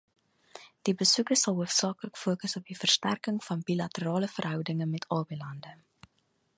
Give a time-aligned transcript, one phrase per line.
[0.87, 5.81] Die besoeke sal hoofsaaklik fokus op die versterking van bilaterale verhoudinge met albei lande.